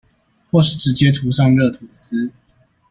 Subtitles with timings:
[0.49, 2.31] 或是直接塗上熱吐司